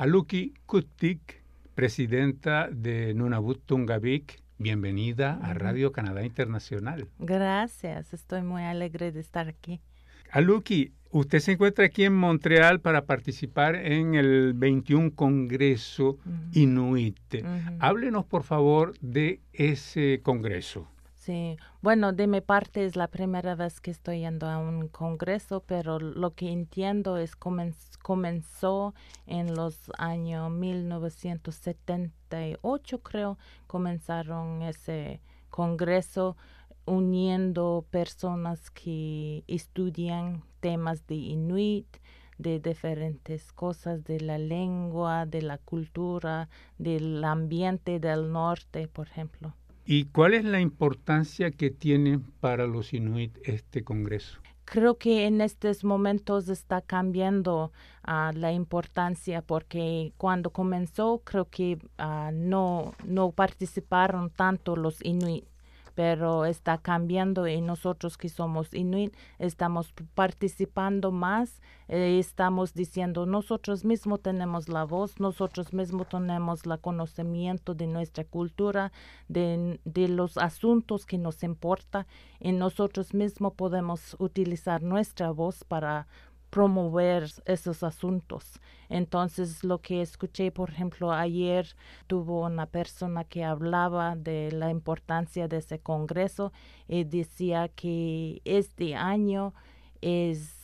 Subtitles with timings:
[0.00, 1.42] Aluki Kutik,
[1.74, 7.06] presidenta de Nunavut Tungavik, bienvenida a Radio Canadá Internacional.
[7.18, 9.82] Gracias, estoy muy alegre de estar aquí.
[10.30, 16.16] Aluki, usted se encuentra aquí en Montreal para participar en el 21 Congreso
[16.52, 17.44] Inuit.
[17.78, 20.88] Háblenos, por favor, de ese congreso.
[21.20, 25.62] Sí, bueno, de mi parte es la primera vez que estoy yendo a un congreso,
[25.66, 28.94] pero lo que entiendo es que comenzó
[29.26, 35.20] en los años 1978, creo, comenzaron ese
[35.50, 36.38] congreso
[36.86, 41.98] uniendo personas que estudian temas de Inuit,
[42.38, 49.54] de diferentes cosas, de la lengua, de la cultura, del ambiente del norte, por ejemplo.
[49.92, 54.38] ¿Y cuál es la importancia que tiene para los Inuit este Congreso?
[54.64, 57.72] Creo que en estos momentos está cambiando
[58.04, 65.44] ah, la importancia porque cuando comenzó creo que ah, no, no participaron tanto los Inuit
[66.00, 73.84] pero está cambiando y nosotros que somos inuit estamos participando más, eh, estamos diciendo nosotros
[73.84, 78.92] mismos tenemos la voz, nosotros mismos tenemos el conocimiento de nuestra cultura,
[79.28, 82.06] de, de los asuntos que nos importa
[82.38, 86.06] y nosotros mismos podemos utilizar nuestra voz para
[86.50, 88.60] promover esos asuntos.
[88.88, 91.66] Entonces, lo que escuché, por ejemplo, ayer
[92.06, 96.52] tuvo una persona que hablaba de la importancia de ese congreso
[96.88, 99.54] y decía que este año
[100.00, 100.56] es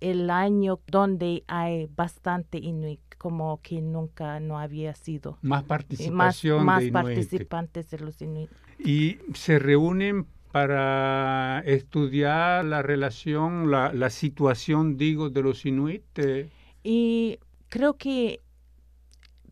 [0.00, 5.38] el año donde hay bastante inuit como que nunca no había sido.
[5.40, 8.50] Más participación más, más participantes de los inuit.
[8.78, 16.04] Y se reúnen para estudiar la relación, la, situación, digo, de los inuit?
[16.84, 18.40] Y creo que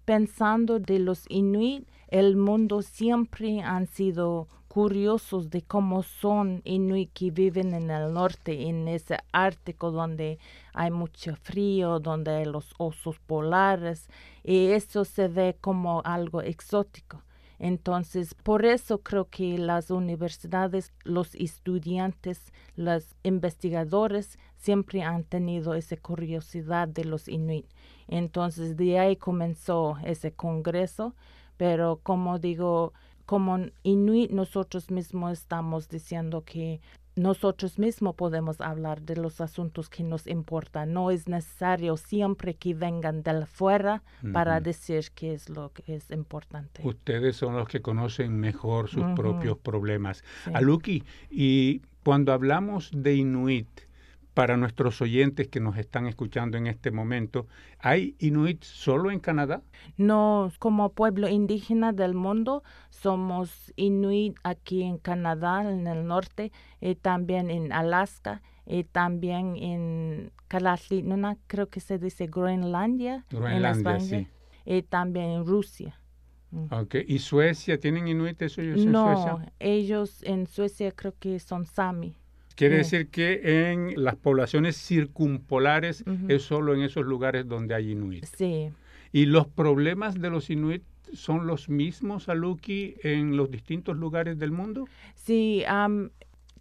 [0.05, 7.33] pensando de los inuit, el mundo siempre han sido curiosos de cómo son inuit que
[7.33, 10.39] viven en el norte, en ese Ártico donde
[10.73, 14.09] hay mucho frío, donde hay los osos polares,
[14.45, 17.25] y eso se ve como algo exótico.
[17.63, 25.97] Entonces, por eso creo que las universidades, los estudiantes, los investigadores siempre han tenido esa
[25.97, 27.67] curiosidad de los inuit.
[28.09, 31.15] Entonces, de ahí comenzó ese congreso,
[31.57, 32.95] pero como digo,
[33.27, 36.81] como inuit nosotros mismos estamos diciendo que
[37.15, 40.93] nosotros mismos podemos hablar de los asuntos que nos importan.
[40.93, 44.03] No es necesario siempre que vengan de fuera
[44.33, 46.83] para decir qué es lo que es importante.
[46.85, 50.23] Ustedes son los que conocen mejor sus propios problemas.
[50.53, 53.69] Aluki, y cuando hablamos de Inuit,
[54.35, 57.47] para nuestros oyentes que nos están escuchando en este momento,
[57.79, 59.63] ¿hay inuit solo en Canadá?
[59.97, 66.51] No, como pueblo indígena del mundo, somos inuit aquí en Canadá, en el norte,
[66.81, 73.25] y también en Alaska, y también en Kalatlinuna, creo que se dice Groenlandia.
[73.31, 74.29] Groenlandia, sí.
[74.65, 75.99] Y también en Rusia.
[76.53, 76.73] Mm.
[76.73, 77.05] Okay.
[77.09, 77.79] ¿Y Suecia?
[77.79, 79.33] ¿Tienen inuit ellos en no, Suecia?
[79.33, 82.17] No, ellos en Suecia creo que son sami.
[82.55, 88.25] Quiere decir que en las poblaciones circumpolares es solo en esos lugares donde hay inuit.
[88.37, 88.71] Sí.
[89.13, 90.83] ¿Y los problemas de los inuit
[91.13, 94.87] son los mismos, Aluki, en los distintos lugares del mundo?
[95.15, 95.65] Sí,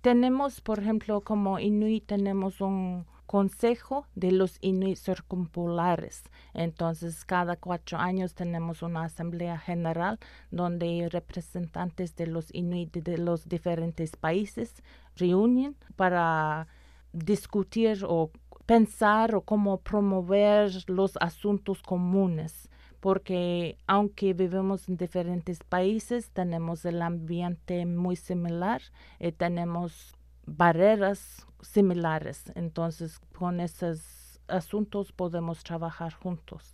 [0.02, 6.24] tenemos, por ejemplo, como inuit, tenemos un Consejo de los Inuit Circumpolares.
[6.54, 10.20] Entonces, cada cuatro años tenemos una asamblea general
[10.50, 14.84] donde representantes de los Inuit de los diferentes países
[15.16, 16.68] reúnen para
[17.14, 18.32] discutir o
[18.66, 22.68] pensar o cómo promover los asuntos comunes
[23.00, 28.82] porque aunque vivimos en diferentes países, tenemos el ambiente muy similar
[29.22, 32.52] y tenemos barreras similares.
[32.56, 36.74] Entonces, con esos asuntos podemos trabajar juntos.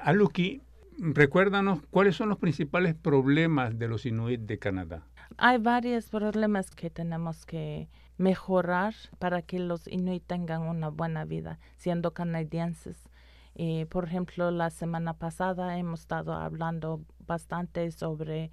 [0.00, 0.62] Aluki,
[0.98, 5.06] recuérdanos cuáles son los principales problemas de los inuit de Canadá.
[5.38, 11.58] Hay varios problemas que tenemos que mejorar para que los inuit tengan una buena vida
[11.76, 13.08] siendo canadienses.
[13.54, 18.50] Eh, por ejemplo, la semana pasada hemos estado hablando bastante sobre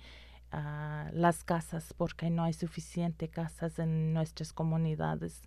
[1.11, 5.41] las casas porque no hay suficiente casas en nuestras comunidades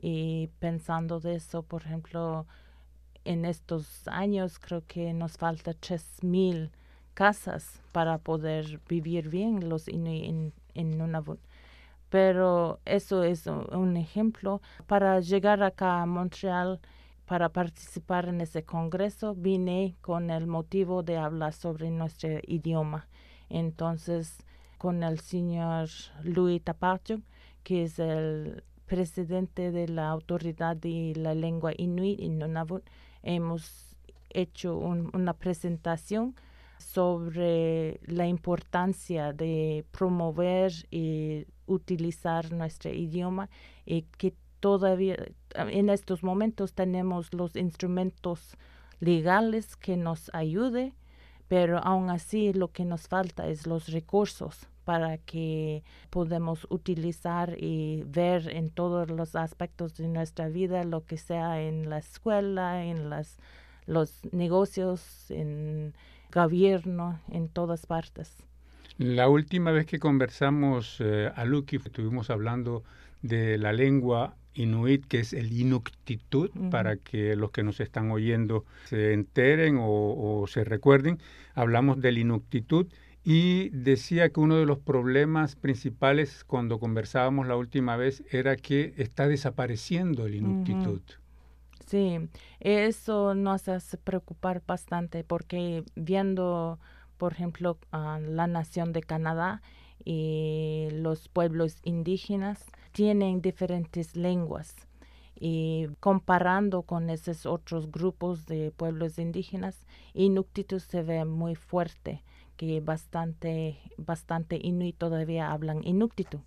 [0.00, 2.46] y pensando de eso por ejemplo
[3.24, 6.70] en estos años creo que nos falta tres mil
[7.14, 11.40] casas para poder vivir bien los en, en Nunavut
[12.10, 16.80] pero eso es un ejemplo para llegar acá a Montreal
[17.30, 23.06] para participar en ese congreso vine con el motivo de hablar sobre nuestro idioma.
[23.48, 24.36] Entonces,
[24.78, 25.88] con el señor
[26.24, 27.20] Louis Tapacho,
[27.62, 32.82] que es el presidente de la Autoridad de la Lengua Inuit en Nunavut,
[33.22, 33.94] hemos
[34.30, 36.34] hecho una presentación
[36.78, 43.48] sobre la importancia de promover y utilizar nuestro idioma
[43.86, 45.16] y que todavía
[45.54, 48.56] en estos momentos tenemos los instrumentos
[48.98, 50.94] legales que nos ayude,
[51.50, 58.04] pero aún así lo que nos falta es los recursos para que podamos utilizar y
[58.06, 63.10] ver en todos los aspectos de nuestra vida, lo que sea en la escuela, en
[63.10, 63.36] las,
[63.86, 65.92] los negocios, en
[66.32, 68.32] gobierno, en todas partes.
[68.98, 72.84] La última vez que conversamos, eh, a Lucky, estuvimos hablando
[73.22, 78.64] de la lengua inuit, que es el inuktitut, para que los que nos están oyendo
[78.84, 81.18] se enteren o, o se recuerden.
[81.54, 87.96] Hablamos del inuktitut y decía que uno de los problemas principales cuando conversábamos la última
[87.96, 91.02] vez era que está desapareciendo el inuktitut.
[91.86, 92.18] Sí,
[92.60, 96.78] eso nos hace preocupar bastante porque viendo,
[97.18, 99.60] por ejemplo, la nación de Canadá
[100.04, 104.74] y los pueblos indígenas tienen diferentes lenguas
[105.38, 112.22] y comparando con esos otros grupos de pueblos indígenas, Inuktitut se ve muy fuerte,
[112.56, 116.42] que bastante, bastante inuit todavía hablan Inuktitut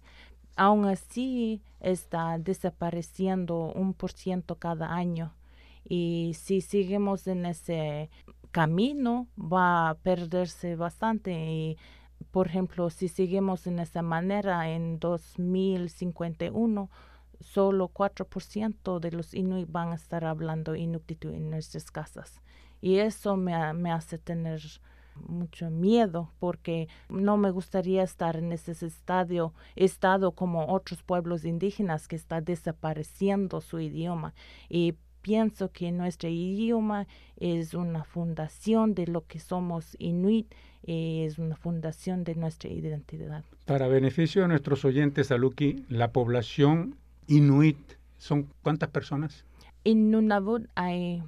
[0.55, 5.33] aún así está desapareciendo un por ciento cada año.
[5.87, 8.09] Y si seguimos en ese
[8.51, 11.77] camino, va a perderse bastante.
[12.31, 16.89] Por ejemplo, si seguimos en esa manera en 2051,
[17.39, 22.41] solo 4% de los inuit van a estar hablando inuktitut en nuestras casas.
[22.81, 24.61] Y eso me, me hace tener
[25.15, 32.07] mucho miedo porque no me gustaría estar en ese estadio, estado como otros pueblos indígenas
[32.07, 34.33] que está desapareciendo su idioma
[34.69, 40.53] y pienso que nuestro idioma es una fundación de lo que somos inuit,
[40.83, 43.43] es una fundación de nuestra identidad.
[43.65, 46.95] Para beneficio de nuestros oyentes, Aluki, la población
[47.27, 47.79] inuit
[48.23, 49.45] son cuántas personas?
[49.83, 51.21] En Nunavut hay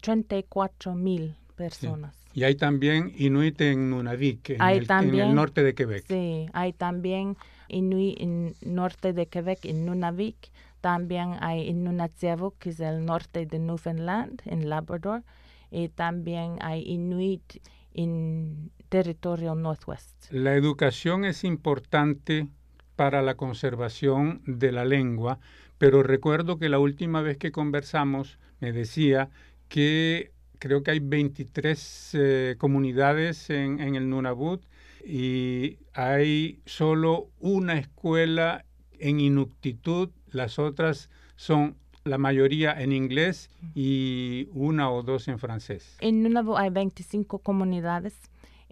[0.00, 2.16] 34 mil personas.
[2.32, 6.04] Y hay también Inuit en Nunavik, en, el, norte de Quebec.
[6.06, 7.36] Sí, hay también
[7.68, 10.36] Inuit en norte de Quebec, en Nunavik.
[10.80, 15.24] También hay en Nunatsiavut, que es el norte de Newfoundland, en Labrador.
[15.70, 17.60] Y también hay Inuit
[17.92, 20.30] en territorio northwest.
[20.30, 22.48] La educación es importante
[22.96, 25.38] para la conservación de la lengua,
[25.78, 29.30] pero recuerdo que la última vez que conversamos me decía
[29.68, 34.64] que creo que hay 23 eh, comunidades en, el Nunavut
[35.04, 38.64] y hay solo una escuela
[38.98, 45.96] en Inuktitut, las otras son la mayoría en inglés y una o dos en francés.
[46.00, 48.14] En Nunavut hay 25 comunidades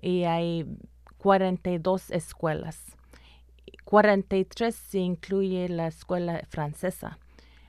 [0.01, 0.67] y hay
[1.19, 2.97] 42 escuelas.
[3.85, 7.19] 43 se incluye la escuela francesa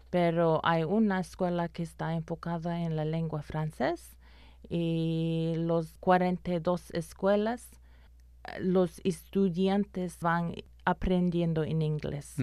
[0.10, 4.16] pero hay una escuela que está enfocada en la lengua francés
[4.69, 7.69] y los 42 escuelas
[8.60, 10.56] los estudiantes van
[10.88, 12.36] aprendiendo en inglés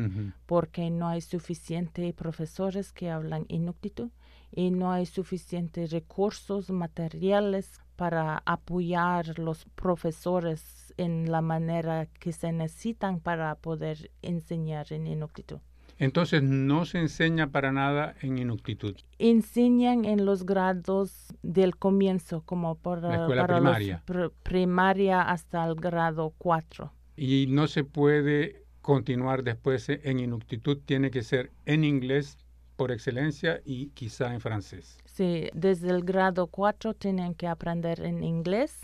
[0.45, 4.13] porque no hay suficientes profesores que hablan inuktitut
[4.53, 12.53] y no hay suficientes recursos materiales para apoyar los profesores en la manera que se
[12.53, 15.63] necesitan para poder enseñar en inuktitut.
[15.99, 18.99] Entonces no se enseña para nada en Inuktitut.
[19.19, 24.03] Enseñan en los grados del comienzo, como por, la escuela primaria.
[24.43, 26.93] primaria hasta el grado 4.
[27.17, 32.39] Y no se puede continuar después en Inuktitut, tiene que ser en inglés
[32.77, 34.99] por excelencia y quizá en francés.
[35.05, 38.81] Sí, desde el grado 4 tienen que aprender en inglés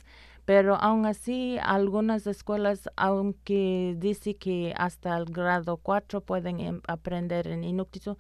[0.50, 7.46] pero aún así algunas escuelas, aunque dice que hasta el grado 4 pueden em, aprender
[7.46, 8.18] en Inuktitut,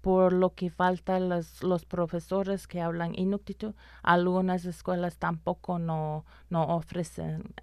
[0.00, 6.64] por lo que faltan los, los profesores que hablan Inuktitut, algunas escuelas tampoco no, no
[6.64, 7.54] ofrecen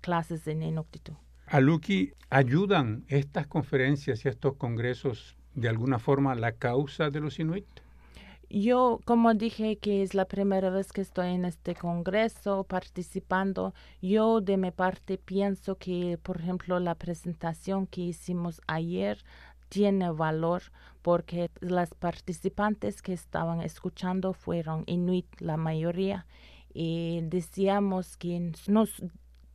[0.00, 1.16] clases en Inuktitut.
[1.46, 7.66] Aluki, ¿ayudan estas conferencias y estos congresos de alguna forma la causa de los Inuit?
[8.54, 14.42] Yo, como dije que es la primera vez que estoy en este congreso participando, yo
[14.42, 19.24] de mi parte pienso que, por ejemplo, la presentación que hicimos ayer
[19.72, 20.64] tiene valor
[21.00, 26.26] porque las participantes que estaban escuchando fueron inuit la mayoría
[26.74, 29.02] y decíamos que nos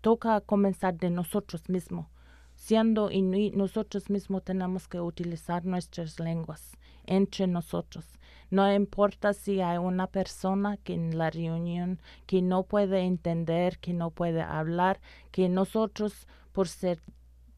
[0.02, 2.08] toca comenzar de nosotros mismos.
[2.56, 8.04] Siendo inuit, nosotros mismos tenemos que utilizar nuestras lenguas entre nosotros.
[8.50, 13.94] No importa si hay una persona que en la reunión que no puede entender, que
[13.94, 17.04] no puede hablar, que nosotros por ser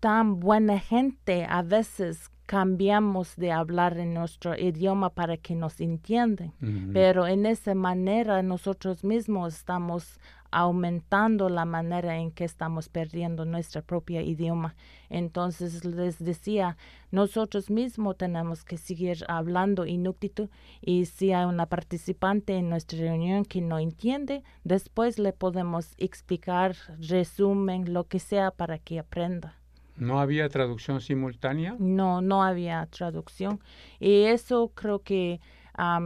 [0.02, 6.52] tan buena gente a veces cambiamos de hablar en nuestro idioma para que nos entiendan,
[6.94, 13.84] pero en esa manera nosotros mismos estamos aumentando la manera en que estamos perdiendo nuestro
[13.84, 14.74] propio idioma.
[15.12, 16.76] Entonces les decía,
[17.12, 20.50] nosotros mismos tenemos que seguir hablando inuktitut
[20.82, 26.76] y si hay una participante en nuestra reunión que no entiende, después le podemos explicar,
[26.98, 29.59] resumen, lo que sea para que aprenda.
[30.00, 31.76] ¿No había traducción simultánea?
[31.78, 33.60] No, no había traducción.
[34.00, 35.42] Y eso creo que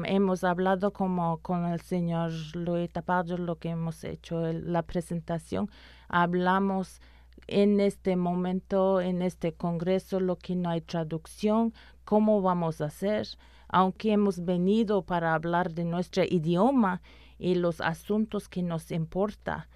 [0.06, 5.70] hemos hablado como con el señor Luis Tapardo, lo que hemos hecho, la presentación.
[6.10, 7.02] Hablamos
[7.48, 11.74] en este momento, en este congreso, lo que no hay traducción,
[12.04, 13.28] cómo vamos a hacer,
[13.68, 17.02] aunque hemos venido para hablar de nuestro idioma
[17.38, 19.68] y los asuntos que nos importa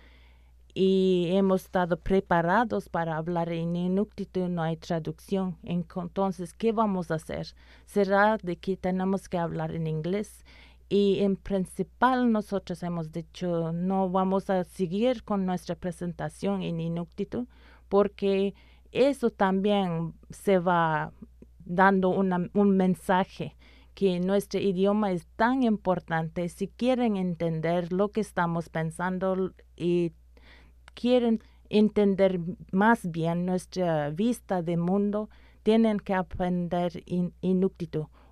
[0.80, 5.58] y hemos estado preparados para hablar en Inuktitut, no hay traducción.
[5.64, 7.48] Entonces, ¿qué vamos a hacer?
[7.88, 10.46] Será de que tenemos que hablar en inglés.
[10.88, 17.50] Y en principal nosotros hemos dicho, no vamos a seguir con nuestra presentación en Inuktitut,
[17.90, 18.54] porque
[18.92, 21.12] eso también se va
[21.66, 23.58] dando un mensaje
[23.96, 26.48] que nuestro idioma es tan importante.
[26.50, 30.14] Si quieren entender lo que estamos pensando y
[31.00, 32.40] quieren entender
[32.72, 35.30] más bien nuestra vista de mundo,
[35.64, 37.34] tienen que aprender in,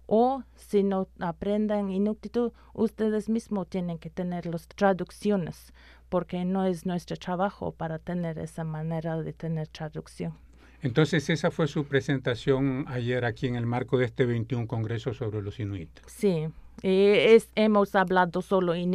[0.07, 5.73] O si no aprenden Inuktitut, ustedes mismos tienen que tener las traducciones,
[6.09, 10.33] porque no es nuestro trabajo para tener esa manera de tener traducción.
[10.81, 15.41] Entonces, esa fue su presentación ayer aquí en el marco de este 21 Congreso sobre
[15.41, 15.89] los Inuit.
[16.05, 16.47] Sí,
[16.83, 18.93] es, hemos hablado solo en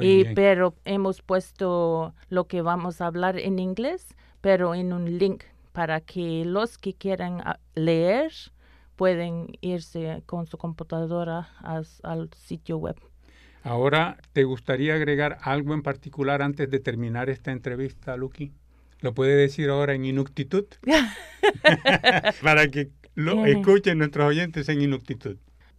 [0.00, 5.44] Y, Pero hemos puesto lo que vamos a hablar en inglés, pero en un link
[5.72, 8.32] para que los que quieran ah, leer
[8.96, 12.96] pueden irse con su computadora al sitio web.
[13.62, 18.52] Ahora, ¿te gustaría agregar algo en particular antes de terminar esta entrevista, Lucky?
[19.00, 20.76] ¿Lo puede decir ahora en Inuktitut?
[22.42, 24.82] para que lo escuchen nuestros oyentes en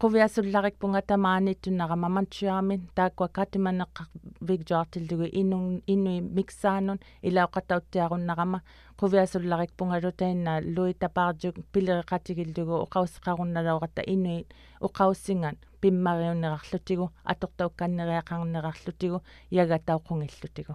[0.01, 4.10] quviasullarek pungatamaaniittunnaramamantsiarmin taakkuakkaatimanneqqaq
[4.50, 7.00] vigjoartillugu innun innui miksaanun
[7.30, 8.60] ilaaqatauttiarunnarama
[9.01, 14.42] quviasullarek pungalutainna lui tapaarjuk pileriqatigillugu oqausqarunnalauqatta innui
[14.88, 19.20] oqaussingan pimmariunnerarlutigu atortaukkannereaqarnerarlutigu
[19.58, 20.74] yagatauqungillutigu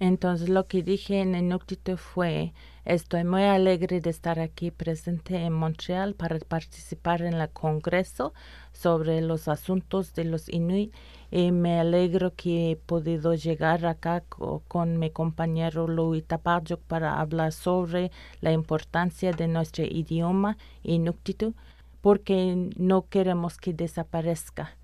[0.00, 2.52] Entonces lo que dije en el noctito fue
[2.84, 8.34] estoy muy alegre de estar aquí presente en Montreal para participar en el Congreso
[8.72, 10.92] sobre los asuntos de los Inuit
[11.30, 14.24] y me alegro que he podido llegar acá
[14.68, 18.10] con mi compañero Louis Tapajok para hablar sobre
[18.40, 21.54] la importancia de nuestro idioma Inuktitut
[22.00, 24.76] porque no queremos que desaparezca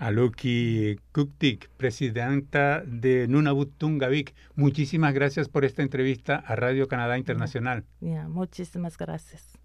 [0.00, 7.84] Aluki Kuktik, presidenta de Nunavut Tungavik, muchísimas gracias por esta entrevista a Radio Canadá Internacional.
[8.26, 9.58] muchísimas gracias.